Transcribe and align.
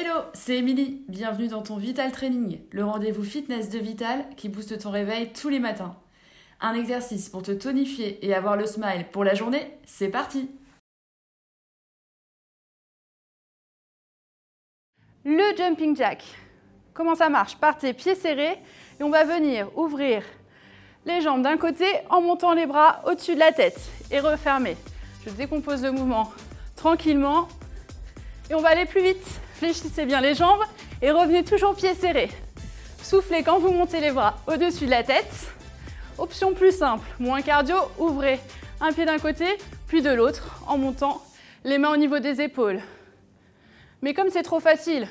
Hello, 0.00 0.20
c'est 0.32 0.58
Émilie. 0.58 1.02
Bienvenue 1.08 1.48
dans 1.48 1.62
ton 1.62 1.76
Vital 1.76 2.12
Training, 2.12 2.60
le 2.70 2.84
rendez-vous 2.84 3.24
fitness 3.24 3.68
de 3.68 3.80
Vital 3.80 4.24
qui 4.36 4.48
booste 4.48 4.78
ton 4.78 4.92
réveil 4.92 5.32
tous 5.32 5.48
les 5.48 5.58
matins. 5.58 5.96
Un 6.60 6.74
exercice 6.74 7.28
pour 7.28 7.42
te 7.42 7.50
tonifier 7.50 8.24
et 8.24 8.32
avoir 8.32 8.56
le 8.56 8.64
smile 8.64 9.06
pour 9.10 9.24
la 9.24 9.34
journée, 9.34 9.76
c'est 9.86 10.08
parti 10.08 10.48
Le 15.24 15.56
jumping 15.56 15.96
jack. 15.96 16.22
Comment 16.94 17.16
ça 17.16 17.28
marche? 17.28 17.56
Partez 17.56 17.92
pieds 17.92 18.14
serrés 18.14 18.56
et 19.00 19.02
on 19.02 19.10
va 19.10 19.24
venir 19.24 19.76
ouvrir 19.76 20.22
les 21.06 21.20
jambes 21.22 21.42
d'un 21.42 21.56
côté 21.56 21.86
en 22.08 22.20
montant 22.20 22.54
les 22.54 22.66
bras 22.66 23.02
au-dessus 23.04 23.34
de 23.34 23.40
la 23.40 23.50
tête 23.50 23.80
et 24.12 24.20
refermer. 24.20 24.76
Je 25.26 25.30
décompose 25.30 25.82
le 25.82 25.90
mouvement 25.90 26.30
tranquillement 26.76 27.48
et 28.48 28.54
on 28.54 28.60
va 28.60 28.68
aller 28.68 28.86
plus 28.86 29.02
vite. 29.02 29.40
Fléchissez 29.58 30.06
bien 30.06 30.20
les 30.20 30.36
jambes 30.36 30.62
et 31.02 31.10
revenez 31.10 31.42
toujours 31.42 31.74
pieds 31.74 31.94
serrés. 31.94 32.30
Soufflez 33.02 33.42
quand 33.42 33.58
vous 33.58 33.72
montez 33.72 33.98
les 33.98 34.12
bras 34.12 34.36
au-dessus 34.46 34.86
de 34.86 34.90
la 34.90 35.02
tête. 35.02 35.52
Option 36.16 36.54
plus 36.54 36.70
simple, 36.70 37.04
moins 37.18 37.42
cardio, 37.42 37.74
ouvrez 37.98 38.38
un 38.80 38.92
pied 38.92 39.04
d'un 39.04 39.18
côté 39.18 39.46
puis 39.88 40.00
de 40.00 40.10
l'autre 40.10 40.62
en 40.68 40.78
montant 40.78 41.20
les 41.64 41.78
mains 41.78 41.92
au 41.92 41.96
niveau 41.96 42.20
des 42.20 42.40
épaules. 42.40 42.80
Mais 44.00 44.14
comme 44.14 44.30
c'est 44.30 44.44
trop 44.44 44.60
facile, 44.60 45.08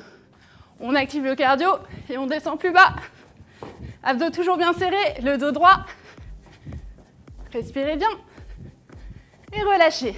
on 0.80 0.96
active 0.96 1.26
le 1.26 1.36
cardio 1.36 1.68
et 2.10 2.18
on 2.18 2.26
descend 2.26 2.58
plus 2.58 2.72
bas. 2.72 2.96
Abdos 4.02 4.30
toujours 4.30 4.56
bien 4.56 4.72
serrés, 4.72 5.20
le 5.22 5.38
dos 5.38 5.52
droit. 5.52 5.86
Respirez 7.52 7.98
bien 7.98 8.12
et 9.52 9.62
relâchez. 9.62 10.16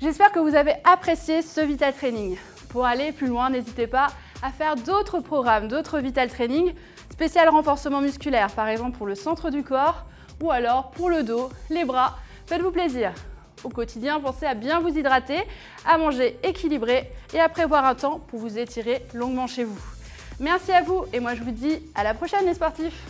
J'espère 0.00 0.32
que 0.32 0.40
vous 0.40 0.56
avez 0.56 0.74
apprécié 0.82 1.40
ce 1.40 1.60
Vital 1.60 1.94
Training. 1.94 2.36
Pour 2.74 2.86
aller 2.86 3.12
plus 3.12 3.28
loin, 3.28 3.50
n'hésitez 3.50 3.86
pas 3.86 4.08
à 4.42 4.50
faire 4.50 4.74
d'autres 4.74 5.20
programmes, 5.20 5.68
d'autres 5.68 6.00
Vital 6.00 6.28
Training, 6.28 6.74
spécial 7.08 7.48
renforcement 7.48 8.00
musculaire, 8.00 8.50
par 8.50 8.66
exemple 8.66 8.98
pour 8.98 9.06
le 9.06 9.14
centre 9.14 9.50
du 9.50 9.62
corps 9.62 10.04
ou 10.42 10.50
alors 10.50 10.90
pour 10.90 11.08
le 11.08 11.22
dos, 11.22 11.50
les 11.70 11.84
bras. 11.84 12.18
Faites-vous 12.46 12.72
plaisir. 12.72 13.12
Au 13.62 13.68
quotidien, 13.68 14.18
pensez 14.18 14.44
à 14.44 14.54
bien 14.54 14.80
vous 14.80 14.88
hydrater, 14.88 15.40
à 15.86 15.98
manger 15.98 16.36
équilibré 16.42 17.12
et 17.32 17.38
à 17.38 17.48
prévoir 17.48 17.84
un 17.84 17.94
temps 17.94 18.18
pour 18.18 18.40
vous 18.40 18.58
étirer 18.58 19.06
longuement 19.14 19.46
chez 19.46 19.62
vous. 19.62 19.78
Merci 20.40 20.72
à 20.72 20.82
vous 20.82 21.04
et 21.12 21.20
moi 21.20 21.36
je 21.36 21.44
vous 21.44 21.52
dis 21.52 21.78
à 21.94 22.02
la 22.02 22.12
prochaine 22.12 22.44
les 22.44 22.54
sportifs 22.54 23.04